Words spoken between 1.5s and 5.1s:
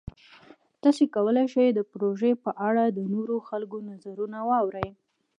شئ د پروژې په اړه د نورو خلکو نظرونه واورئ.